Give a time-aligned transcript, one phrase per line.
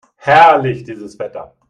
[0.17, 1.53] Herrlich, dieses Wetter!